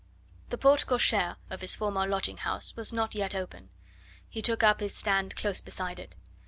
The 0.49 0.57
porte 0.57 0.87
cochere 0.87 1.35
of 1.51 1.61
his 1.61 1.75
former 1.75 2.07
lodging 2.07 2.37
house 2.37 2.75
was 2.75 2.91
not 2.91 3.13
yet 3.13 3.35
open; 3.35 3.69
he 4.27 4.41
took 4.41 4.63
up 4.63 4.79
his 4.79 4.95
stand 4.95 5.35
close 5.35 5.61
beside 5.61 5.99
it. 5.99 6.15